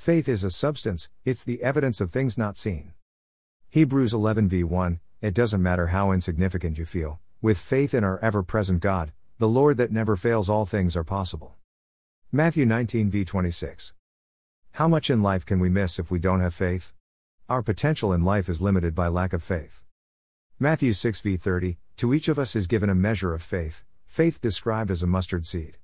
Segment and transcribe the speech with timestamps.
[0.00, 2.94] Faith is a substance, it's the evidence of things not seen.
[3.68, 8.18] Hebrews 11 v 1 It doesn't matter how insignificant you feel, with faith in our
[8.20, 11.56] ever present God, the Lord that never fails, all things are possible.
[12.32, 13.92] Matthew 19 v 26
[14.72, 16.94] How much in life can we miss if we don't have faith?
[17.50, 19.82] Our potential in life is limited by lack of faith.
[20.58, 24.40] Matthew 6 v 30 To each of us is given a measure of faith, faith
[24.40, 25.76] described as a mustard seed.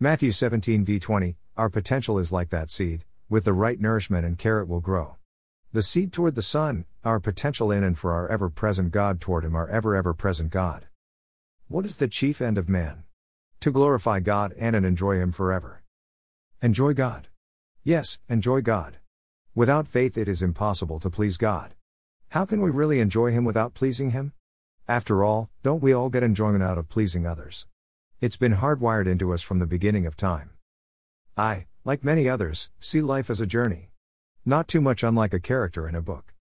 [0.00, 4.38] Matthew 17 v 20 Our potential is like that seed, with the right nourishment and
[4.38, 5.16] care it will grow.
[5.72, 9.44] The seed toward the sun, our potential in and for our ever present God toward
[9.44, 10.86] Him, our ever ever present God.
[11.68, 13.04] What is the chief end of man?
[13.60, 15.82] To glorify God and and enjoy Him forever.
[16.62, 17.28] Enjoy God.
[17.82, 18.98] Yes, enjoy God.
[19.54, 21.74] Without faith, it is impossible to please God.
[22.30, 24.32] How can we really enjoy Him without pleasing Him?
[24.88, 27.66] After all, don't we all get enjoyment out of pleasing others?
[28.20, 30.55] It's been hardwired into us from the beginning of time.
[31.38, 33.90] I, like many others, see life as a journey.
[34.46, 36.32] Not too much unlike a character in a book.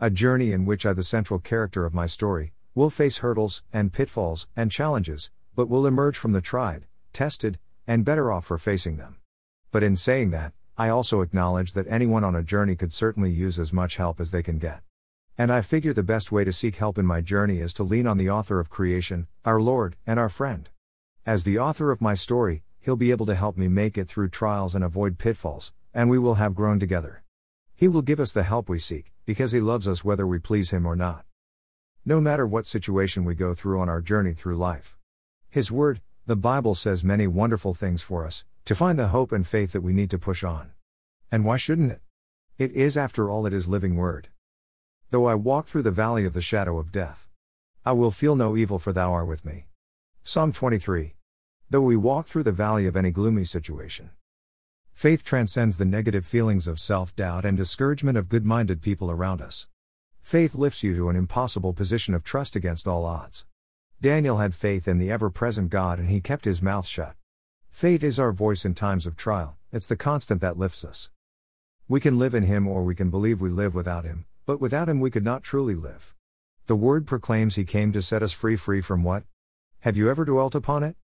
[0.00, 3.92] A journey in which I, the central character of my story, will face hurdles, and
[3.92, 8.96] pitfalls, and challenges, but will emerge from the tried, tested, and better off for facing
[8.96, 9.16] them.
[9.70, 13.58] But in saying that, I also acknowledge that anyone on a journey could certainly use
[13.58, 14.80] as much help as they can get.
[15.36, 18.06] And I figure the best way to seek help in my journey is to lean
[18.06, 20.70] on the author of creation, our Lord, and our friend.
[21.26, 24.28] As the author of my story, he'll be able to help me make it through
[24.28, 27.22] trials and avoid pitfalls, and we will have grown together.
[27.74, 30.70] He will give us the help we seek, because he loves us whether we please
[30.70, 31.24] him or not.
[32.04, 34.96] No matter what situation we go through on our journey through life.
[35.50, 39.46] His Word, the Bible says many wonderful things for us, to find the hope and
[39.46, 40.72] faith that we need to push on.
[41.30, 42.00] And why shouldn't it?
[42.58, 44.28] It is, after all, it is living Word.
[45.10, 47.28] Though I walk through the valley of the shadow of death,
[47.84, 49.66] I will feel no evil, for thou art with me.
[50.22, 51.14] Psalm 23.
[51.70, 54.10] Though we walk through the valley of any gloomy situation,
[54.94, 59.42] faith transcends the negative feelings of self doubt and discouragement of good minded people around
[59.42, 59.68] us.
[60.22, 63.44] Faith lifts you to an impossible position of trust against all odds.
[64.00, 67.16] Daniel had faith in the ever present God and he kept his mouth shut.
[67.70, 71.10] Faith is our voice in times of trial, it's the constant that lifts us.
[71.86, 74.88] We can live in Him or we can believe we live without Him, but without
[74.88, 76.14] Him we could not truly live.
[76.66, 79.24] The Word proclaims He came to set us free, free from what?
[79.80, 80.96] Have you ever dwelt upon it?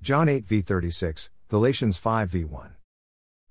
[0.00, 2.70] John 8 v 36, Galatians 5 v 1.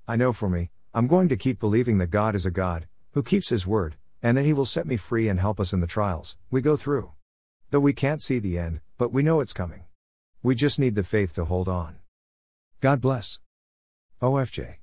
[0.08, 3.22] I know for me, I'm going to keep believing that God is a God, who
[3.22, 5.88] keeps His Word, and that He will set me free and help us in the
[5.88, 7.12] trials we go through.
[7.70, 9.84] Though we can't see the end, but we know it's coming.
[10.42, 11.98] We just need the faith to hold on.
[12.80, 13.40] God bless.
[14.22, 14.76] OFJ.